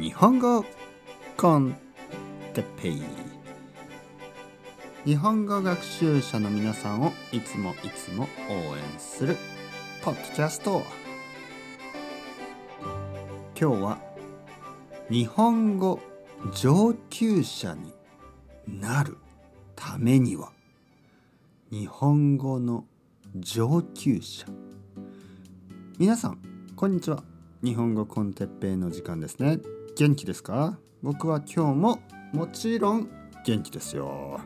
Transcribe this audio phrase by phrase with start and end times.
[0.00, 0.64] 日本語
[1.36, 1.76] コン
[2.54, 3.02] テペイ。
[5.04, 9.36] 日本語学習者の皆さんをいつもいつも応援する
[10.02, 10.82] ポッドキャスト。
[13.60, 13.98] 今日は
[15.10, 16.00] 日本語
[16.54, 17.92] 上級者に
[18.66, 19.18] なる
[19.76, 20.50] ためには。
[21.70, 22.86] 日本語の
[23.36, 24.46] 上級者。
[25.98, 26.38] 皆さん
[26.74, 27.29] こんにちは。
[27.62, 29.58] 日本語コンテッペイの時間ですね。
[29.94, 30.78] 元気ですか？
[31.02, 32.00] 僕は今日も
[32.32, 33.10] もちろん
[33.44, 34.40] 元気ですよ。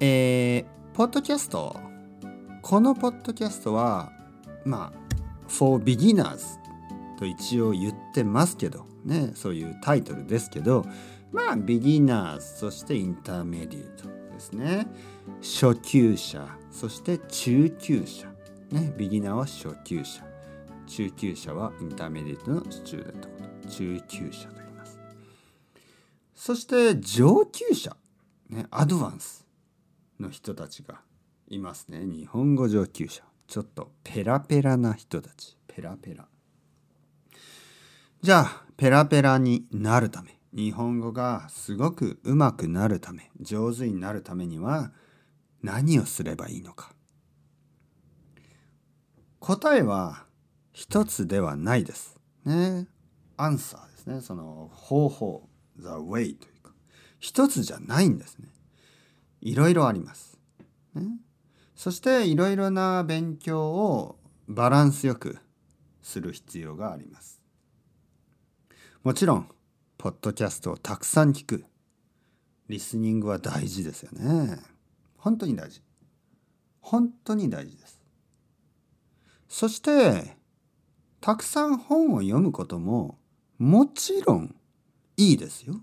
[0.00, 1.76] えー、ポッドキャスト。
[2.62, 4.10] このポッドキャストは
[4.64, 6.58] まあ for beginners
[7.16, 10.84] と一応言ってますけどねそういうタイトルですけど
[11.30, 14.88] まあ beginners そしてインターメディエートですね。
[15.40, 18.33] 初級者そして中級者。
[18.70, 20.24] ねビギナーは初級者。
[20.86, 24.98] 中級者はインターメディエートのスチューデント中級者と言います。
[26.34, 27.96] そして上級者。
[28.50, 29.46] ねアドバンス
[30.20, 31.00] の人たちが
[31.48, 32.04] いますね。
[32.04, 33.22] 日本語上級者。
[33.46, 35.56] ちょっとペラペラな人たち。
[35.66, 36.26] ペラペラ。
[38.22, 40.38] じゃあペラペラになるため。
[40.54, 44.92] 日本語がすごくうまくなるため上手になるためには
[45.62, 46.92] 何をすればいいのか。
[49.44, 50.24] 答えは
[50.72, 52.18] 一つではないです。
[52.46, 52.88] ね。
[53.36, 54.22] アンサーですね。
[54.22, 56.72] その方法、the way というか、
[57.18, 58.48] 一つじゃないんですね。
[59.42, 60.38] いろいろあります。
[60.94, 61.18] ね、
[61.76, 65.36] そしていろいろな勉強をバランスよく
[66.00, 67.42] する必要があります。
[69.02, 69.50] もちろん、
[69.98, 71.66] ポッドキャストをたくさん聞く。
[72.70, 74.58] リスニングは大事ですよね。
[75.18, 75.82] 本当に大事。
[76.80, 78.03] 本当に大事です。
[79.56, 80.36] そして
[81.20, 83.18] たくさん本を読むことも
[83.56, 84.56] もちろん
[85.16, 85.80] いいですよ。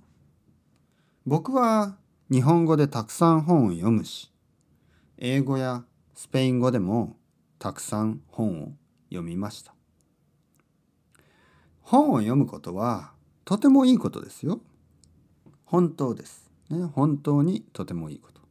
[1.25, 1.95] 僕は
[2.29, 4.29] 日本語でたくさん本を読むし
[5.19, 5.85] 英語や
[6.15, 7.15] スペイン語でも
[7.59, 8.71] たくさん本を
[9.09, 9.73] 読みました。
[11.79, 13.13] 本を読むことは
[13.45, 14.59] とてもいいことですよ。
[15.63, 16.51] 本当です。
[16.69, 18.41] ね、本当にとてもいいこと。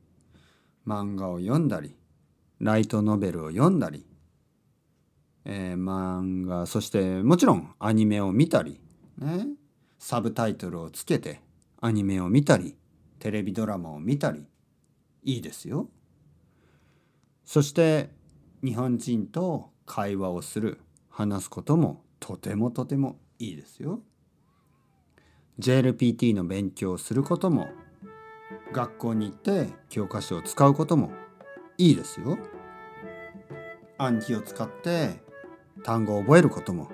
[0.87, 1.95] 漫画を読んだり
[2.59, 4.07] ライトノベルを読んだり
[5.45, 8.81] えー、漫画そしてもちろんアニメを見たり、
[9.19, 9.47] ね、
[9.99, 11.41] サブタイトルをつけて
[11.81, 12.77] アニメを見たり
[13.19, 14.45] テレビドラマを見たり
[15.23, 15.89] いいですよ。
[17.45, 18.11] そして
[18.63, 24.01] 日本人と会話をする話すこともとてもとてもいいですよ。
[25.59, 27.69] JLPT の勉強をすることも
[28.73, 31.11] 学校に行って教科書を使うことも
[31.77, 32.39] いいですよ。
[33.99, 35.30] 暗記を使って
[35.83, 36.91] 単語を覚えることも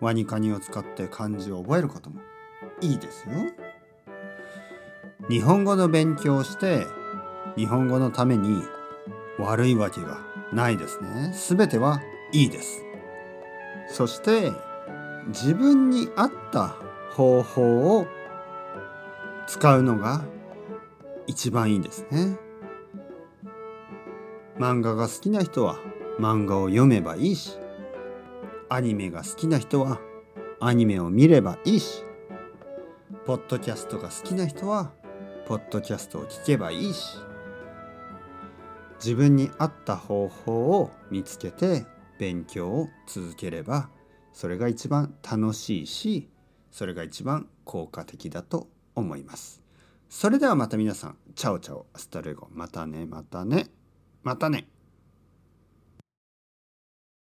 [0.00, 2.20] ワニカニを使って漢字を覚えることも
[2.80, 3.34] いいですよ。
[5.28, 6.86] 日本語の勉強をして
[7.56, 8.62] 日本語のために
[9.38, 10.18] 悪いわけが
[10.52, 11.32] ないですね。
[11.34, 12.00] すべては
[12.32, 12.84] いいです。
[13.88, 14.52] そして
[15.28, 16.76] 自分に合った
[17.12, 18.06] 方法を
[19.46, 20.24] 使うのが
[21.26, 22.38] 一番いいですね。
[24.58, 25.78] 漫画が好きな人は
[26.18, 27.58] 漫画を読めばいいし
[28.70, 30.00] アニメが好きな人は
[30.60, 32.04] アニメを見ればいいし
[33.26, 34.92] ポッドキャストが好きな人は
[35.46, 37.18] ポッドキャストを聞けばいいし
[39.04, 41.84] 自分に合った方法を見つけて
[42.18, 43.90] 勉強を続ければ
[44.32, 46.28] それが一番楽しいし
[46.70, 49.60] それが一番効果的だと思います。
[50.08, 53.68] それではまた皆さん chao chao hasta luego またねまたね
[54.24, 54.66] またね